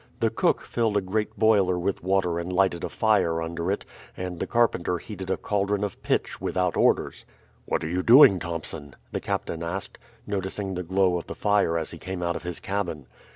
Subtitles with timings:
[0.19, 3.85] The cook filled a great boiler with water and lighted a fire under it,
[4.17, 7.23] and the carpenter heated a caldron of pitch without orders.
[7.67, 11.91] "What are you doing, Thompson?" the captain asked, noticing the glow of the fire as
[11.91, 13.05] he came out of his cabin.